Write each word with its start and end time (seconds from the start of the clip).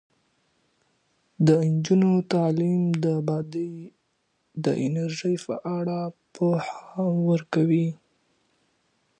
د 1.47 1.49
نجونو 1.73 2.11
تعلیم 2.33 2.81
د 3.03 3.05
باد 3.27 3.53
د 4.63 4.65
انرژۍ 4.85 5.35
په 5.45 5.53
اړه 5.77 5.99
پوهه 6.35 7.05
ورکوي. 7.29 7.89